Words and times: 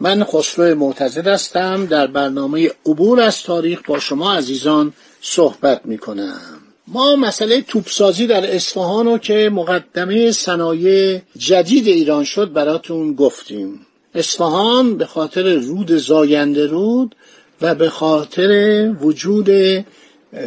من 0.00 0.24
خسرو 0.24 0.74
معتزد 0.74 1.26
هستم. 1.26 1.86
در 1.86 2.06
برنامه 2.06 2.70
عبور 2.86 3.20
از 3.20 3.42
تاریخ 3.42 3.80
با 3.86 3.98
شما 3.98 4.34
عزیزان 4.34 4.92
صحبت 5.20 5.80
می 5.84 5.98
کنم 5.98 6.40
ما 6.88 7.16
مسئله 7.16 7.62
توپسازی 7.62 8.26
در 8.26 8.54
اصفهان 8.54 9.06
رو 9.06 9.18
که 9.18 9.50
مقدمه 9.52 10.32
صنایع 10.32 11.20
جدید 11.36 11.86
ایران 11.86 12.24
شد 12.24 12.52
براتون 12.52 13.14
گفتیم. 13.14 13.86
اصفهان 14.14 14.96
به 14.96 15.06
خاطر 15.06 15.54
رود 15.54 15.96
زاینده 15.96 16.66
رود 16.66 17.14
و 17.60 17.74
به 17.74 17.90
خاطر 17.90 18.90
وجود 19.00 19.50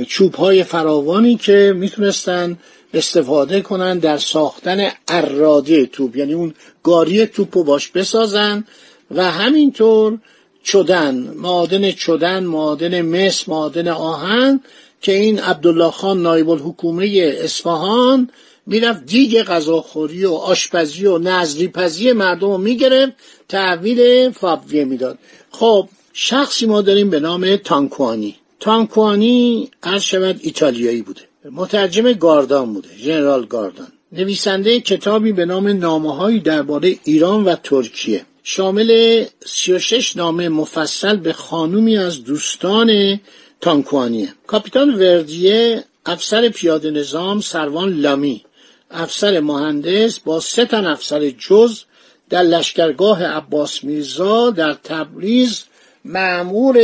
چوب 0.08 0.36
های 0.36 0.64
فراوانی 0.64 1.36
که 1.36 1.74
می‌تونستن 1.76 2.58
استفاده 2.94 3.62
کنن 3.62 4.00
در 4.00 4.18
ساختن 4.18 4.92
اراده 5.08 5.86
توپ 5.86 6.18
یعنی 6.18 6.34
اون 6.34 6.54
گاری 6.84 7.26
توپ 7.26 7.58
رو 7.58 7.64
باش 7.64 7.88
بسازن 7.88 8.64
و 9.12 9.32
همینطور 9.32 10.18
چدن 10.64 11.16
معادن 11.36 11.92
چدن 11.92 12.44
معادن 12.44 13.02
مس 13.02 13.50
معادن 13.50 13.88
آهن 13.88 14.62
که 15.02 15.12
این 15.12 15.40
عبدالله 15.40 15.92
خان 15.92 16.22
نایب 16.22 16.50
الحکومه 16.50 17.36
اصفهان 17.44 18.30
می‌رفت 18.66 19.06
دیگ 19.06 19.44
غذاخوری 19.44 20.26
و 20.26 20.34
آشپزی 20.34 21.06
و 21.06 21.18
نظریپزی 21.18 22.12
مردم 22.12 22.48
رو 22.48 22.58
می‌گرفت 22.58 23.14
تحویل 23.50 24.30
فابویه 24.30 24.86
می‌داد. 24.86 25.18
خب 25.52 25.90
شخصی 26.14 26.66
ما 26.66 26.82
داریم 26.82 27.10
به 27.10 27.20
نام 27.20 27.56
تانکوانی. 27.56 28.36
تانکوانی 28.60 29.72
عرض 29.84 30.02
شود 30.02 30.40
ایتالیایی 30.44 31.02
بوده. 31.02 31.22
مترجم 31.52 32.14
گاردان 32.14 32.74
بوده 32.74 32.90
ژنرال 32.98 33.46
گاردان. 33.46 33.88
نویسنده 34.12 34.80
کتابی 34.80 35.32
به 35.32 35.46
نام 35.46 35.68
نامه 35.68 36.16
هایی 36.16 36.40
درباره 36.40 36.96
ایران 37.04 37.44
و 37.44 37.56
ترکیه. 37.64 38.26
شامل 38.52 39.26
36 39.46 40.18
نامه 40.18 40.50
مفصل 40.50 41.16
به 41.16 41.34
خانومی 41.34 41.98
از 41.98 42.24
دوستان 42.24 43.20
تانکوانیه. 43.62 44.30
کاپیتان 44.48 44.96
وردیه 44.96 45.84
افسر 46.06 46.50
پیاده 46.50 46.92
نظام 46.92 47.42
سروان 47.42 47.94
لامی. 47.94 48.46
افسر 48.92 49.40
مهندس 49.40 50.20
با 50.20 50.40
سه 50.40 50.66
تن 50.66 50.86
افسر 50.86 51.30
جز 51.30 51.84
در 52.30 52.42
لشکرگاه 52.42 53.24
عباس 53.24 53.84
میرزا 53.84 54.50
در 54.50 54.74
تبریز 54.74 55.64
معمور 56.06 56.78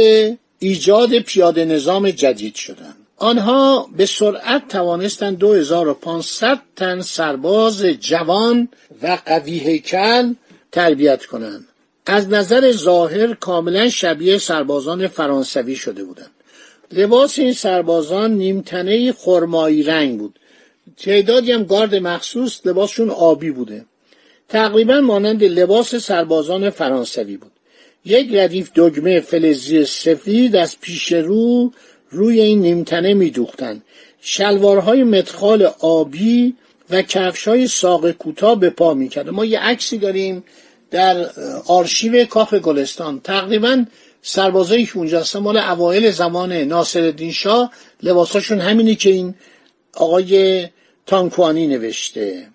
ایجاد 0.60 1.20
پیاده 1.20 1.66
نظام 1.66 2.10
جدید 2.10 2.56
شدند. 2.56 2.98
آنها 3.18 3.90
به 3.98 4.06
سرعت 4.06 4.68
توانستند 4.68 5.38
2500 5.38 6.62
تن 6.76 7.02
سرباز 7.02 7.84
جوان 7.84 8.70
و 9.02 9.18
قوی 9.26 9.60
هیکل 9.60 10.34
تربیت 10.76 11.26
کنند. 11.26 11.68
از 12.06 12.30
نظر 12.30 12.72
ظاهر 12.72 13.34
کاملا 13.34 13.90
شبیه 13.90 14.38
سربازان 14.38 15.08
فرانسوی 15.08 15.76
شده 15.76 16.04
بودند. 16.04 16.32
لباس 16.92 17.40
این 17.40 17.54
سربازان 17.54 18.32
نیمتنه 18.32 19.12
خرمایی 19.12 19.84
رنگ 19.84 20.20
بود. 20.20 20.40
تعدادی 20.98 21.52
هم 21.52 21.64
گارد 21.64 21.96
مخصوص 21.96 22.60
لباسشون 22.66 23.10
آبی 23.10 23.52
بوده. 23.52 23.86
تقریبا 24.50 25.02
مانند 25.02 25.44
لباس 25.44 25.96
سربازان 25.96 26.70
فرانسوی 26.70 27.38
بود. 27.38 27.52
یک 28.06 28.30
ردیف 28.34 28.72
دگمه 28.76 29.20
فلزی 29.20 29.86
سفید 29.86 30.56
از 30.56 30.80
پیش 30.82 31.12
رو 31.12 31.72
روی 32.10 32.42
این 32.42 32.62
نیمتنه 32.62 33.14
میدوختند. 33.14 33.84
شلوارهای 34.22 35.04
متخال 35.04 35.70
آبی 35.80 36.56
و 36.90 37.02
کفشهای 37.02 37.68
ساق 37.68 38.12
کوتاه 38.12 38.60
به 38.60 38.70
پا 38.70 38.94
می‌کرده 38.94 39.32
ما 39.32 39.46
یه 39.46 39.60
عکسی 39.60 39.98
داریم 39.98 40.44
در 40.96 41.30
آرشیو 41.68 42.26
کاخ 42.26 42.54
گلستان. 42.54 43.20
تقریبا 43.20 43.86
سربازایی 44.22 44.86
که 44.86 44.98
اونجا 44.98 45.20
هستن 45.20 45.40
مال 45.40 45.58
اوایل 45.58 46.12
زمان 46.12 46.54
ناصرالدین 46.54 47.32
شاه 47.32 47.72
لباساشون 48.04 48.62
همینی 48.62 48.96
که 48.96 49.10
این 49.10 49.36
آقای 49.94 50.68
تانکوانی 51.06 51.68
نوشته. 51.68 52.48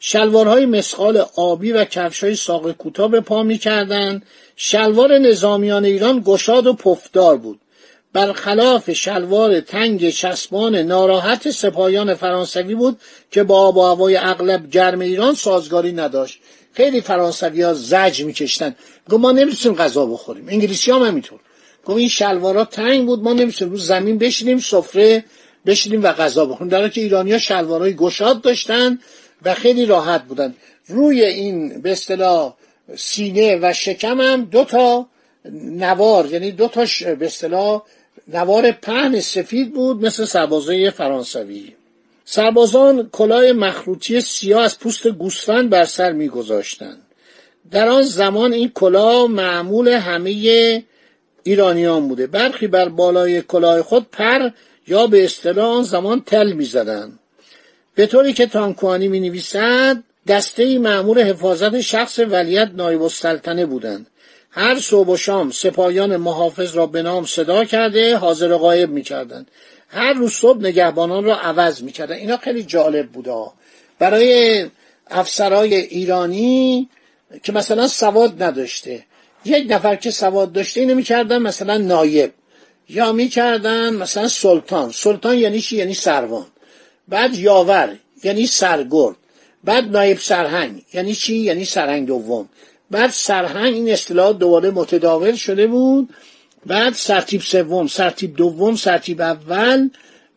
شلوارهای 0.00 0.66
مسخال 0.66 1.24
آبی 1.36 1.72
و 1.72 1.84
کفشهای 1.84 2.36
ساق 2.36 2.72
کوتاه 2.72 3.10
به 3.10 3.20
پا 3.20 3.42
می‌کردند 3.42 4.22
شلوار 4.56 5.18
نظامیان 5.18 5.84
ایران 5.84 6.22
گشاد 6.26 6.66
و 6.66 6.72
پفدار 6.72 7.36
بود. 7.36 7.60
برخلاف 8.12 8.92
شلوار 8.92 9.60
تنگ 9.60 10.10
چسبان 10.10 10.76
ناراحت 10.76 11.50
سپاهیان 11.50 12.14
فرانسوی 12.14 12.74
بود 12.74 13.00
که 13.30 13.42
با 13.42 13.60
آب 13.60 13.76
و 13.76 13.82
هوای 13.82 14.16
اغلب 14.16 14.70
گرم 14.70 15.00
ایران 15.00 15.34
سازگاری 15.34 15.92
نداشت. 15.92 16.40
خیلی 16.78 17.00
فرانسوی 17.00 17.62
ها 17.62 17.74
زج 17.74 18.24
میکشتن. 18.24 18.76
گفت 19.10 19.20
ما 19.20 19.32
نمی‌تونیم 19.32 19.78
غذا 19.78 20.06
بخوریم. 20.06 20.48
انگلیسی 20.48 20.90
هم 20.90 21.02
همینطور. 21.02 21.40
گفت 21.84 21.98
این 21.98 22.08
شلوارا 22.08 22.64
تنگ 22.64 23.06
بود 23.06 23.22
ما 23.22 23.32
نمی‌تونیم 23.32 23.72
رو 23.72 23.78
زمین 23.78 24.18
بشینیم 24.18 24.58
سفره 24.58 25.24
بشینیم 25.66 26.02
و 26.02 26.12
غذا 26.12 26.46
بخوریم. 26.46 26.68
در 26.68 26.88
که 26.88 27.00
ایرانی 27.00 27.32
ها 27.32 27.38
شلوارهای 27.38 27.94
گشاد 27.94 28.40
داشتن 28.40 28.98
و 29.44 29.54
خیلی 29.54 29.86
راحت 29.86 30.24
بودن. 30.24 30.54
روی 30.88 31.24
این 31.24 31.82
به 31.82 31.92
اصطلاح 31.92 32.54
سینه 32.96 33.58
و 33.62 33.72
شکم 33.72 34.20
هم 34.20 34.44
دو 34.44 34.64
تا 34.64 35.06
نوار 35.84 36.26
یعنی 36.26 36.52
دو 36.52 36.68
تا 36.68 36.84
به 37.02 37.26
اصطلاح 37.26 37.82
نوار 38.28 38.70
پهن 38.70 39.20
سفید 39.20 39.72
بود 39.72 40.04
مثل 40.04 40.24
سربازای 40.24 40.90
فرانسوی. 40.90 41.72
سربازان 42.30 43.08
کلاه 43.12 43.52
مخروطی 43.52 44.20
سیاه 44.20 44.62
از 44.62 44.78
پوست 44.78 45.08
گوسفند 45.08 45.70
بر 45.70 45.84
سر 45.84 46.12
میگذاشتند. 46.12 47.02
در 47.70 47.88
آن 47.88 48.02
زمان 48.02 48.52
این 48.52 48.70
کلاه 48.74 49.26
معمول 49.26 49.88
همه 49.88 50.84
ایرانیان 51.42 52.08
بوده. 52.08 52.26
برخی 52.26 52.66
بر 52.66 52.88
بالای 52.88 53.42
کلاه 53.42 53.82
خود 53.82 54.06
پر 54.12 54.50
یا 54.86 55.06
به 55.06 55.24
اصطلاح 55.24 55.66
آن 55.66 55.82
زمان 55.82 56.20
تل 56.20 56.52
می‌زدند. 56.52 57.18
به 57.94 58.06
طوری 58.06 58.32
که 58.32 58.46
تانکوانی 58.46 59.08
می 59.08 59.20
نویسد 59.20 60.02
دسته 60.26 60.62
ای 60.62 60.78
معمور 60.78 61.20
حفاظت 61.20 61.80
شخص 61.80 62.18
ولیت 62.18 62.70
نایب 62.74 63.02
السلطنه 63.02 63.66
بودند. 63.66 64.06
هر 64.50 64.78
صبح 64.80 65.08
و 65.08 65.16
شام 65.16 65.50
سپاهیان 65.50 66.16
محافظ 66.16 66.76
را 66.76 66.86
به 66.86 67.02
نام 67.02 67.24
صدا 67.24 67.64
کرده 67.64 68.16
حاضر 68.16 68.56
غایب 68.56 68.90
می‌کردند. 68.90 69.50
هر 69.88 70.12
روز 70.12 70.32
صبح 70.32 70.58
نگهبانان 70.58 71.24
را 71.24 71.36
عوض 71.36 71.82
می‌کردن. 71.82 72.14
اینا 72.14 72.36
خیلی 72.36 72.62
جالب 72.62 73.08
بوده. 73.08 73.34
برای 73.98 74.66
افسرای 75.10 75.74
ایرانی 75.74 76.88
که 77.42 77.52
مثلا 77.52 77.88
سواد 77.88 78.42
نداشته. 78.42 79.04
یک 79.44 79.66
نفر 79.72 79.96
که 79.96 80.10
سواد 80.10 80.52
داشته 80.52 80.80
اینو 80.80 80.94
می‌کردن 80.94 81.38
مثلا 81.38 81.76
نایب. 81.78 82.32
یا 82.88 83.12
می‌کردن 83.12 83.94
مثلا 83.94 84.28
سلطان. 84.28 84.90
سلطان 84.92 85.38
یعنی 85.38 85.60
چی؟ 85.60 85.76
یعنی 85.76 85.94
سروان. 85.94 86.46
بعد 87.08 87.34
یاور 87.34 87.96
یعنی 88.24 88.46
سرگرد. 88.46 89.16
بعد 89.64 89.84
نایب 89.84 90.18
سرهنگ 90.18 90.82
یعنی 90.94 91.14
چی؟ 91.14 91.36
یعنی 91.36 91.64
سرهنگ 91.64 92.06
دوم. 92.06 92.48
بعد 92.90 93.10
سرهنگ 93.10 93.74
این 93.74 93.90
اصطلاح 93.90 94.32
دوباره 94.32 94.70
متداول 94.70 95.34
شده 95.34 95.66
بود. 95.66 96.14
بعد 96.66 96.94
سرتیب 96.94 97.40
سوم 97.40 97.86
سرتیب 97.86 98.36
دوم 98.36 98.76
سرتیب 98.76 99.20
اول 99.20 99.88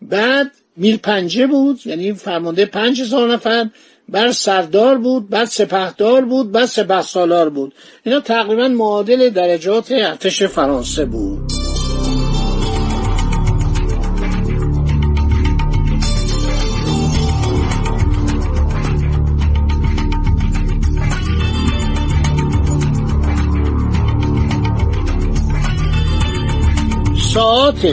بعد 0.01 0.51
میل 0.77 0.97
پنجه 0.97 1.47
بود 1.47 1.79
یعنی 1.85 2.13
فرمانده 2.13 2.65
پنج 2.65 3.01
هزار 3.01 3.33
نفر 3.33 3.69
بعد 4.09 4.31
سردار 4.31 4.97
بود 4.97 5.29
بعد 5.29 5.45
سپهدار 5.45 6.25
بود 6.25 6.51
بعد 6.51 6.65
سپه 6.65 7.50
بود. 7.50 7.73
اینا 8.03 8.19
تقریبا 8.19 8.68
معادل 8.68 9.29
درجات 9.29 9.91
ارتش 9.91 10.44
فرانسه 10.44 11.06
بود. 11.06 11.60
ساعت 27.33 27.88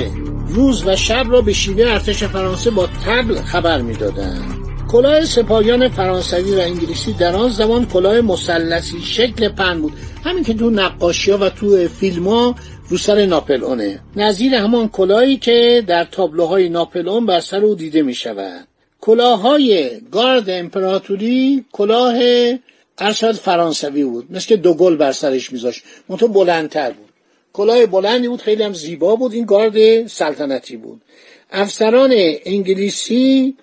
روز 0.48 0.86
و 0.86 0.96
شب 0.96 1.24
را 1.28 1.40
به 1.40 1.52
شیوه 1.52 1.90
ارتش 1.90 2.24
فرانسه 2.24 2.70
با 2.70 2.88
تبل 3.06 3.34
خبر 3.34 3.80
می‌دادند. 3.80 4.58
کلاه 4.92 5.24
سپاهیان 5.24 5.88
فرانسوی 5.88 6.54
و 6.54 6.58
انگلیسی 6.58 7.12
در 7.12 7.36
آن 7.36 7.50
زمان 7.50 7.86
کلاه 7.86 8.20
مثلثی 8.20 9.00
شکل 9.00 9.48
پن 9.48 9.80
بود. 9.80 9.92
همین 10.24 10.44
که 10.44 10.54
تو 10.54 10.70
نقاشی 10.70 11.30
ها 11.30 11.38
و 11.38 11.48
تو 11.48 11.88
فیلم 11.88 12.28
ها 12.28 12.54
رو 12.88 12.96
سر 12.96 13.26
ناپلئونه. 13.26 14.00
نظیر 14.16 14.54
همان 14.54 14.88
کلاهی 14.88 15.36
که 15.36 15.84
در 15.86 16.04
تابلوهای 16.04 16.68
ناپلئون 16.68 17.26
بر 17.26 17.40
سر 17.40 17.64
او 17.64 17.74
دیده 17.74 18.02
می 18.02 18.14
شود 18.14 18.68
کلاهای 19.00 19.90
گارد 20.12 20.50
امپراتوری 20.50 21.64
کلاه 21.72 22.14
ارشاد 22.98 23.34
فرانسوی 23.34 24.04
بود. 24.04 24.26
مثل 24.30 24.46
که 24.46 24.56
دوگل 24.56 24.96
بر 24.96 25.12
سرش 25.12 25.52
میذاشت. 25.52 25.82
منتها 26.08 26.26
بلندتر 26.26 26.90
بود. 26.90 27.07
کلاه 27.58 27.86
بلندی 27.86 28.28
بود 28.28 28.42
خیلی 28.42 28.62
هم 28.62 28.72
زیبا 28.72 29.16
بود. 29.16 29.32
این 29.32 29.44
گارد 29.44 30.06
سلطنتی 30.06 30.76
بود. 30.76 31.00
افسران 31.50 32.10
انگلیسی 32.44 33.56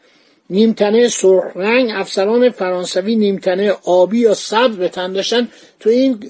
نیمتنه 0.50 1.08
سرخ 1.08 1.44
رنگ 1.56 1.92
افسران 1.94 2.50
فرانسوی 2.50 3.16
نیمتنه 3.16 3.72
آبی 3.84 4.20
یا 4.20 4.34
سبز 4.34 4.76
به 4.76 4.90
تن 4.90 5.14
داشتن. 5.14 5.48
تو 5.80 5.90
این 5.90 6.30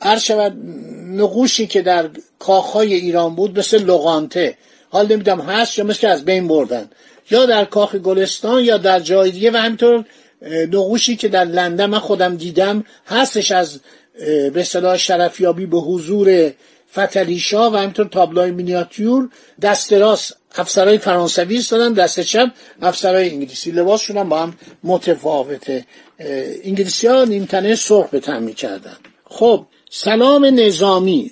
عرض 0.00 0.30
نقوشی 1.20 1.66
که 1.66 1.82
در 1.82 2.10
کاخهای 2.38 2.94
ایران 2.94 3.34
بود 3.34 3.58
مثل 3.58 3.84
لغانته 3.84 4.58
حال 4.90 5.12
نمیدم 5.12 5.40
هست 5.40 5.78
یا 5.78 5.84
مثل 5.84 6.06
از 6.06 6.24
بین 6.24 6.48
بردن. 6.48 6.90
یا 7.30 7.46
در 7.46 7.64
کاخ 7.64 7.94
گلستان 7.94 8.64
یا 8.64 8.76
در 8.76 9.00
جای 9.00 9.30
دیگه 9.30 9.50
و 9.50 9.56
همینطور 9.56 10.04
نقوشی 10.72 11.16
که 11.16 11.28
در 11.28 11.44
لندن 11.44 11.86
من 11.86 11.98
خودم 11.98 12.36
دیدم 12.36 12.84
هستش 13.06 13.52
از 13.52 13.80
به 14.18 14.60
اصطلاح 14.60 14.96
شرفیابی 14.96 15.66
به 15.66 15.78
حضور 15.78 16.52
فتلیشا 16.98 17.70
و 17.70 17.76
همینطور 17.76 18.06
تابلوی 18.06 18.50
مینیاتور 18.50 19.28
دست 19.62 19.92
راست 19.92 20.36
افسرهای 20.58 20.98
فرانسوی 20.98 21.58
استادن 21.58 21.92
دست 21.92 22.20
چپ 22.20 22.50
افسرهای 22.82 23.30
انگلیسی. 23.30 23.70
لباسشون 23.70 24.16
هم 24.16 24.28
با 24.28 24.38
هم 24.38 24.54
متفاوته. 24.84 25.86
انگلیسی 26.64 27.06
ها 27.06 27.24
نیمتنه 27.24 27.74
سرخ 27.74 28.08
به 28.08 28.20
تن 28.20 28.42
می‌کردن. 28.42 28.96
خب 29.24 29.66
سلام 29.90 30.44
نظامی 30.44 31.30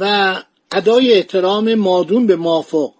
و 0.00 0.34
ادای 0.72 1.12
احترام 1.12 1.74
مادون 1.74 2.26
به 2.26 2.36
موافق. 2.36 2.90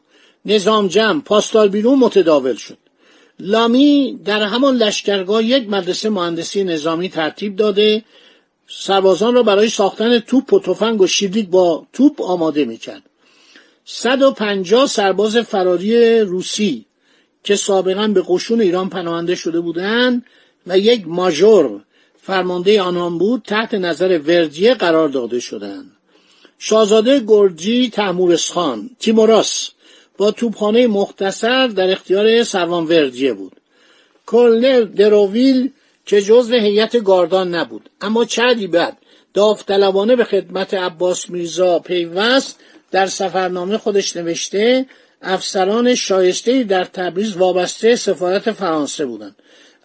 نظام 0.45 0.89
جمع 0.89 1.21
پاسدار 1.21 1.69
بیرون 1.69 1.99
متداول 1.99 2.55
شد. 2.55 2.79
لامی 3.39 4.21
در 4.25 4.43
همان 4.43 4.77
لشکرگاه 4.77 5.45
یک 5.45 5.69
مدرسه 5.69 6.11
مهندسی 6.11 6.65
نظامی 6.65 7.09
ترتیب 7.09 7.57
داده. 7.57 8.05
سربازان 8.69 9.35
را 9.35 9.43
برای 9.43 9.69
ساختن 9.69 10.19
توپ 10.19 10.53
و 10.53 10.61
تفنگ 10.61 11.01
و 11.01 11.07
با 11.51 11.87
توپ 11.93 12.23
آماده 12.23 12.65
می‌کرد. 12.65 13.03
150 13.85 14.87
سرباز 14.87 15.37
فراری 15.37 16.21
روسی 16.21 16.85
که 17.45 17.57
سابقا 17.57 18.09
به 18.09 18.23
قشون 18.27 18.61
ایران 18.61 18.89
پناهنده 18.89 19.35
شده 19.35 19.61
بودند 19.61 20.27
و 20.67 20.79
یک 20.79 21.09
ماژور 21.09 21.81
فرمانده 22.23 22.83
آنان 22.83 23.19
بود 23.19 23.43
تحت 23.47 23.75
نظر 23.75 24.19
وردیه 24.19 24.75
قرار 24.75 25.09
داده 25.09 25.41
شدند. 25.41 25.91
شاهزاده 26.59 27.21
گرجی 27.27 27.91
تحمورسخان 27.91 28.91
تیموراس 29.01 29.71
با 30.19 30.31
توپخانه 30.31 30.87
مختصر 30.87 31.67
در 31.67 31.93
اختیار 31.93 32.43
سروان 32.43 32.85
وردیه 32.85 33.33
بود. 33.33 33.53
کلنر 34.27 34.81
دروویل 34.81 35.71
که 36.07 36.23
جزو 36.23 36.55
هیئت 36.55 37.05
گاردان 37.05 37.55
نبود. 37.55 37.91
اما 38.01 38.25
چندی 38.25 38.67
بعد 38.67 38.97
داوطلبانه 39.35 40.17
به 40.17 40.25
خدمت 40.25 40.75
عباس 40.75 41.31
میرزا 41.31 41.79
پیوست 41.79 42.61
در 42.91 43.07
سفرنامه 43.07 43.79
خودش 43.79 44.17
نوشته 44.17 44.87
افسران 45.23 45.95
شایسته 45.95 46.63
در 46.63 46.85
تبریز 46.85 47.37
وابسته 47.37 47.97
سفارت 47.97 48.53
فرانسه 48.53 49.07
بودند. 49.07 49.37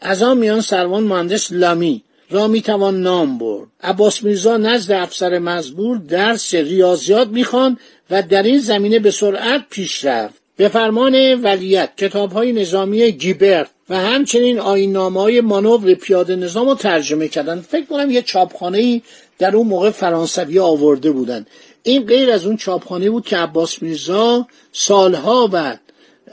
از 0.01 0.24
آن 0.24 0.38
میان 0.38 0.62
سروان 0.62 1.04
مهندس 1.04 1.51
لامی 1.51 2.04
را 2.30 2.48
می‌توان 2.48 3.01
نام 3.01 3.38
برد. 3.38 3.68
عباس 3.83 4.24
میرزا 4.24 4.57
نزد 4.57 4.92
افسر 4.92 5.39
مزبور 5.39 5.98
درس 5.98 6.54
ریاضیات 6.54 7.27
می‌خوان 7.27 7.77
و 8.10 8.21
در 8.21 8.44
این 8.44 8.60
زمینه 8.60 9.00
به 9.00 9.12
سرعت 9.12 9.66
پیش 9.69 10.06
رفت. 10.06 10.42
به 10.57 10.68
فرمان 10.68 11.42
ولیت 11.44 11.89
کتاب 11.98 12.31
های 12.31 12.54
نظامی 12.54 13.12
گیبرت 13.12 13.69
و 13.89 13.97
همچنین 13.97 14.59
آینامه 14.59 15.21
های 15.21 15.41
مانور 15.41 15.94
پیاده 15.94 16.36
نظام 16.36 16.69
رو 16.69 16.75
ترجمه 16.75 17.27
کردن. 17.27 17.62
فکر 17.62 17.86
کنم 17.86 18.12
یه 18.12 18.21
چاپخانه 18.21 18.77
ای 18.77 19.01
در 19.38 19.56
اون 19.56 19.68
موقع 19.68 19.89
فرانسوی 19.89 20.59
آورده 20.59 21.12
بودن. 21.12 21.45
این 21.83 22.06
غیر 22.06 22.31
از 22.31 22.45
اون 22.45 22.57
چاپخانه 22.57 23.09
بود 23.09 23.25
که 23.25 23.38
عباس 23.38 23.81
میرزا 23.81 24.47
سالها 24.71 25.47
بعد 25.47 25.80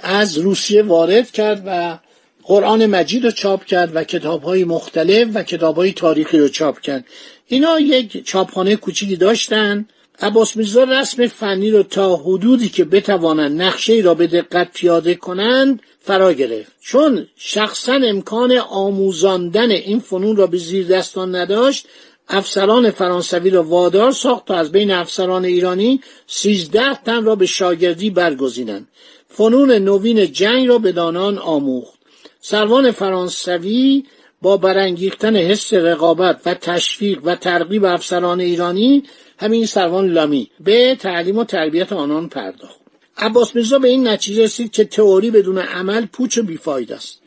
از 0.01 0.39
روسیه 0.39 0.83
وارد 0.83 1.31
کرد 1.31 1.63
و 1.67 1.99
قرآن 2.43 2.87
مجید 2.87 3.25
رو 3.25 3.31
چاپ 3.31 3.65
کرد 3.65 3.97
و 3.97 4.05
کتاب 4.05 4.43
های 4.43 4.65
مختلف 4.65 5.29
و 5.35 5.43
کتاب 5.43 5.77
های 5.77 5.93
تاریخی 5.93 6.39
رو 6.39 6.49
چاپ 6.49 6.81
کرد. 6.81 7.05
اینا 7.47 7.81
یک 7.81 8.25
چاپخانه 8.25 8.77
کوچیکی 8.77 9.17
داشتن. 9.17 9.87
عباس 10.21 10.57
میرزا 10.57 10.85
رسم 10.85 11.27
فنی 11.27 11.71
رو 11.71 11.83
تا 11.83 12.17
حدودی 12.17 12.69
که 12.69 12.85
بتوانند 12.85 13.63
نقشه 13.63 14.01
را 14.05 14.15
به 14.15 14.27
دقت 14.27 14.73
پیاده 14.73 15.15
کنند 15.15 15.81
فرا 16.07 16.33
گرفت. 16.33 16.73
چون 16.81 17.27
شخصا 17.37 17.93
امکان 17.93 18.53
آموزاندن 18.59 19.71
این 19.71 20.01
فنون 20.01 20.37
را 20.37 20.47
به 20.47 20.59
زیر 20.59 20.87
دستان 20.87 21.35
نداشت 21.35 21.87
افسران 22.29 22.91
فرانسوی 22.91 23.51
را 23.51 23.63
وادار 23.63 24.13
ساخت 24.13 24.47
تا 24.47 24.55
از 24.55 24.73
بین 24.73 24.91
افسران 24.91 25.45
ایرانی 25.45 26.01
سیزده 26.27 26.95
تن 26.95 27.25
را 27.25 27.35
به 27.37 27.47
شاگردی 27.47 28.11
برگزینند. 28.11 28.89
فنون 29.29 29.73
نوین 29.73 30.33
جنگ 30.33 30.69
را 30.69 30.79
به 30.79 30.93
دانان 30.93 31.39
آموخت. 31.39 31.99
سروان 32.41 32.91
فرانسوی 32.91 34.05
با 34.43 34.57
برانگیختن 34.57 35.37
حس 35.37 35.75
رقابت 35.75 36.41
و 36.47 36.55
تشویق 36.55 37.21
و 37.25 37.35
ترغیب 37.35 37.85
افسران 37.85 38.41
ایرانی 38.41 39.03
همین 39.39 39.67
سروان 39.67 40.13
لامی 40.13 40.51
به 40.61 40.97
تعلیم 41.01 41.39
و 41.39 41.45
تربیت 41.45 41.93
آنان 41.93 42.29
پرداخت. 42.29 42.76
عباس 43.19 43.57
میرزا 43.57 43.79
به 43.79 43.89
این 43.89 44.09
نتیجه 44.09 44.45
رسید 44.45 44.71
که 44.71 44.85
تئوری 44.85 45.31
بدون 45.31 45.59
عمل 45.59 46.07
پوچ 46.07 46.39
و 46.39 46.43
بیفاید 46.43 46.93
است. 46.93 47.21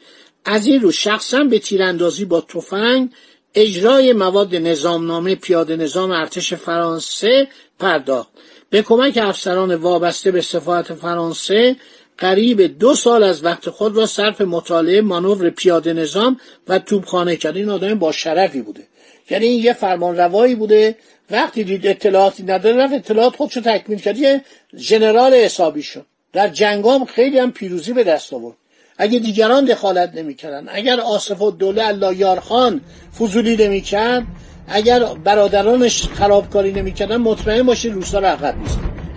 از 0.45 0.67
این 0.67 0.81
رو 0.81 0.91
شخصا 0.91 1.43
به 1.43 1.59
تیراندازی 1.59 2.25
با 2.25 2.41
تفنگ 2.41 3.09
اجرای 3.55 4.13
مواد 4.13 4.55
نظامنامه 4.55 5.35
پیاده 5.35 5.75
نظام 5.75 6.11
ارتش 6.11 6.53
فرانسه 6.53 7.47
پرداخت. 7.79 8.29
به 8.69 8.81
کمک 8.81 9.17
افسران 9.21 9.75
وابسته 9.75 10.31
به 10.31 10.41
سفارت 10.41 10.93
فرانسه 10.93 11.75
قریب 12.17 12.79
دو 12.79 12.95
سال 12.95 13.23
از 13.23 13.43
وقت 13.43 13.69
خود 13.69 13.97
را 13.97 14.05
صرف 14.05 14.41
مطالعه 14.41 15.01
مانور 15.01 15.49
پیاده 15.49 15.93
نظام 15.93 16.39
و 16.67 16.79
توپخانه 16.79 17.35
کرد. 17.35 17.57
این 17.57 17.69
آدم 17.69 17.99
با 17.99 18.11
شرفی 18.11 18.61
بوده. 18.61 18.87
یعنی 19.29 19.45
این 19.45 19.63
یه 19.63 19.73
فرمان 19.73 20.17
روایی 20.17 20.55
بوده. 20.55 20.95
وقتی 21.31 21.63
دید 21.63 21.87
اطلاعاتی 21.87 22.43
نداره 22.43 22.75
رفت 22.75 22.93
اطلاعات 22.93 23.35
خودشو 23.35 23.61
تکمیل 23.61 23.99
کرد. 23.99 24.17
یه 24.17 24.41
ژنرال 24.77 25.33
حسابی 25.33 25.83
شد. 25.83 26.05
در 26.33 26.47
جنگام 26.47 27.05
خیلی 27.05 27.39
هم 27.39 27.51
پیروزی 27.51 27.93
به 27.93 28.03
دست 28.03 28.33
آورد. 28.33 28.55
اگه 28.97 29.19
دیگران 29.19 29.65
دخالت 29.65 30.15
نمی‌کردن 30.15 30.67
اگر 30.71 30.99
آصف 30.99 31.41
و 31.41 31.51
دوله 31.51 31.87
الله 31.87 32.15
یارخان 32.15 32.81
فضولی 33.19 33.55
نمی‌کرد 33.55 34.23
اگر 34.67 35.03
برادرانش 35.03 36.03
خرابکاری 36.03 36.71
نمی‌کردن 36.71 37.17
مطمئن 37.17 37.63
باشید 37.63 37.93
روسا 37.93 38.19
رو 38.19 38.25
عقب 38.25 38.55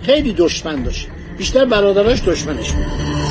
خیلی 0.01 0.33
دشمن 0.33 0.83
داشت. 0.83 1.07
بیشتر 1.37 1.65
برادراش 1.65 2.21
دشمنش 2.27 2.71
بود. 2.71 3.22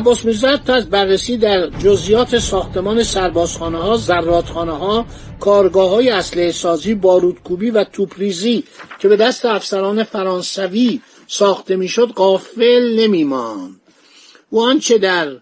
عباس 0.00 0.24
میرزا 0.24 0.56
تا 0.56 0.74
از 0.74 0.90
بررسی 0.90 1.36
در 1.36 1.70
جزیات 1.70 2.38
ساختمان 2.38 3.02
سربازخانه 3.02 3.78
ها، 3.78 3.96
زراتخانه 3.96 4.72
ها، 4.72 5.06
کارگاه 5.40 5.90
های 5.90 6.10
اسلحه 6.10 6.52
سازی، 6.52 6.94
بارودکوبی 6.94 7.70
و 7.70 7.84
توپریزی 7.84 8.64
که 8.98 9.08
به 9.08 9.16
دست 9.16 9.44
افسران 9.44 10.04
فرانسوی 10.04 11.00
ساخته 11.26 11.76
می‌شد 11.76 12.08
قافل 12.08 12.94
نمیماند. 12.98 13.80
او 14.50 14.62
آنچه 14.62 14.98
در 14.98 15.36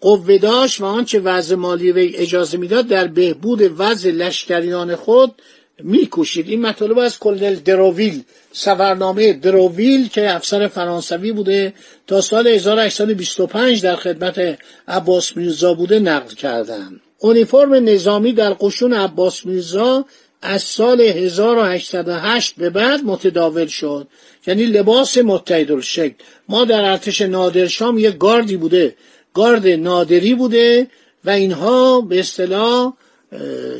قوه 0.00 0.38
داشت 0.38 0.80
و 0.80 0.84
آنچه 0.84 1.20
وضع 1.20 1.54
مالی 1.54 1.92
وی 1.92 2.16
اجازه 2.16 2.58
می‌داد 2.58 2.86
در 2.86 3.06
بهبود 3.06 3.74
وضع 3.78 4.10
لشکریان 4.10 4.96
خود 4.96 5.42
میکوشید 5.78 6.48
این 6.48 6.66
مطالب 6.66 6.98
از 6.98 7.18
کلنل 7.18 7.54
دروویل 7.54 8.22
سفرنامه 8.52 9.32
دروویل 9.32 10.08
که 10.08 10.34
افسر 10.34 10.68
فرانسوی 10.68 11.32
بوده 11.32 11.74
تا 12.06 12.20
سال 12.20 12.48
1825 12.48 13.82
در 13.82 13.96
خدمت 13.96 14.58
عباس 14.88 15.36
میرزا 15.36 15.74
بوده 15.74 15.98
نقل 15.98 16.34
کردن. 16.34 17.00
اونیفرم 17.18 17.74
نظامی 17.74 18.32
در 18.32 18.52
قشون 18.60 18.92
عباس 18.92 19.46
میرزا 19.46 20.04
از 20.42 20.62
سال 20.62 21.00
1808 21.00 22.54
به 22.56 22.70
بعد 22.70 23.04
متداول 23.04 23.66
شد. 23.66 24.08
یعنی 24.46 24.66
لباس 24.66 25.18
متحدالشکل 25.18 26.14
ما 26.48 26.64
در 26.64 26.80
ارتش 26.80 27.20
نادرشام 27.20 27.98
یه 27.98 28.10
گاردی 28.10 28.56
بوده. 28.56 28.94
گارد 29.34 29.68
نادری 29.68 30.34
بوده 30.34 30.86
و 31.24 31.30
اینها 31.30 32.00
به 32.00 32.20
اصطلاح 32.20 32.92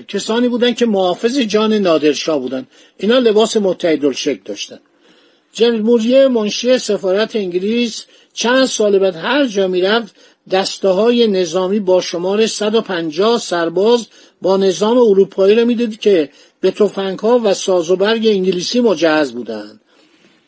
کسانی 0.09 0.49
بودن 0.49 0.73
که 0.75 0.87
محافظ 0.87 1.39
جان 1.39 1.73
نادرشاه 1.73 2.39
بودن. 2.39 2.67
اینا 2.99 3.19
لباس 3.19 3.57
متحدالشکل 3.57 4.41
داشتن. 4.45 4.79
جنرال 5.53 5.81
موریه 5.81 6.29
منشی 6.29 6.79
سفارت 6.79 7.37
انگلیس 7.37 8.05
چند 8.33 8.65
سال 8.65 8.99
بعد 8.99 9.17
هر 9.17 9.47
جا 9.47 9.69
می‌رفت 9.69 10.15
دسته 10.51 10.89
های 10.89 11.27
نظامی 11.27 11.81
با 11.81 12.01
شمار 12.01 12.47
150 12.47 13.39
سرباز 13.39 14.07
با 14.43 14.57
نظام 14.57 14.99
اروپایی 14.99 15.55
رو 15.55 15.65
می‌دید 15.65 16.01
که 16.01 16.31
به 16.61 16.71
توفنگ 16.71 17.19
ها 17.19 17.41
و 17.45 17.55
ساز 17.55 17.91
و 17.91 17.97
برگ 17.97 18.27
انگلیسی 18.27 18.81
مجهز 18.81 19.33
بودند 19.33 19.81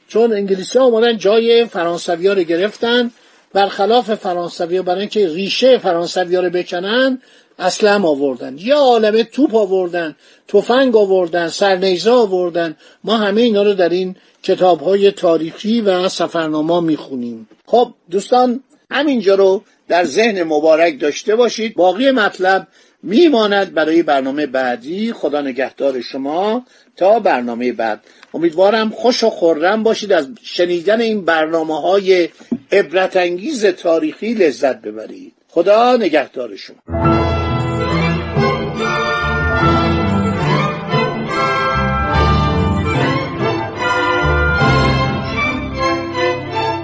چون 0.09 0.33
انگلیسی 0.33 0.79
ها 0.79 0.85
آمدن 0.85 1.19
جای 1.19 1.65
فرانسوی 1.65 2.27
ها 2.27 2.33
رو 2.33 2.43
گرفتن 2.43 3.11
برخلاف 3.53 4.15
فرانسوی 4.15 4.77
ها 4.77 4.83
برای 4.83 5.01
اینکه 5.01 5.29
ریشه 5.29 5.79
فرانسوی 5.79 6.37
ها 6.37 6.43
رو 6.43 6.51
بکنن 6.51 7.23
اصلا 7.59 8.03
آوردن 8.03 8.57
یا 8.59 8.79
عالمه 8.79 9.25
توپ 9.25 9.55
آوردن 9.55 10.17
تفنگ 10.49 10.97
آوردن 10.97 11.49
سرنیزه 11.49 12.11
آوردن. 12.11 12.77
ما 13.05 13.17
همه 13.17 13.41
اینا 13.41 13.63
رو 13.63 13.75
در 13.75 13.89
این 13.89 14.17
کتاب 14.43 14.81
های 14.81 15.11
تاریخی 15.11 15.81
و 15.81 16.09
سفرنامه 16.09 16.81
می‌خونیم. 16.81 17.49
خب 17.67 17.95
دوستان 18.11 18.61
همینجا 18.91 19.35
رو 19.35 19.63
در 19.89 20.05
ذهن 20.05 20.43
مبارک 20.43 21.01
داشته 21.01 21.37
باشید. 21.37 21.75
باقی 21.75 22.11
مطلب 22.11 22.67
میماند 23.03 23.75
برای 23.75 24.03
برنامه 24.03 24.47
بعدی. 24.47 25.13
خدا 25.13 25.41
نگهدار 25.41 26.01
شما 26.01 26.67
تا 26.97 27.19
برنامه 27.19 27.73
بعد. 27.73 28.01
امیدوارم 28.35 28.91
خوش 28.91 29.25
و 29.25 29.31
خورم 29.31 29.83
باشید 29.83 30.13
از 30.13 30.29
شنیدن 30.43 31.01
این 31.01 31.25
برنامه 31.25 31.81
های 31.81 32.29
عبرت 32.73 33.17
انگیز 33.17 33.67
تاریخی 33.67 34.35
لذت 34.35 34.81
ببرید. 34.83 35.33
خدا 35.49 35.97
نگهدار 35.97 36.57
شما. 36.57 37.14